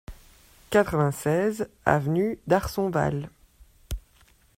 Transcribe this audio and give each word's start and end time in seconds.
quatre-vingt-seize 0.71 1.61
avenue 1.85 2.39
d'Arsonval 2.47 3.29